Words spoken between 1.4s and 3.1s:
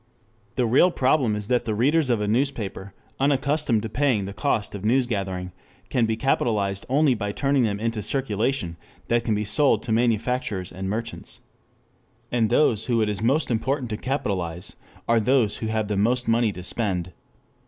that the readers of a newspaper,